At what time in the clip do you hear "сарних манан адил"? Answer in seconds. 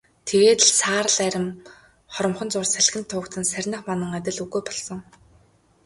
3.51-4.37